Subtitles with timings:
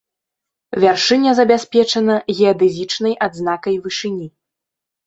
[0.83, 4.27] Вяршыня забяспечана геадэзічнай адзнакай вышыні.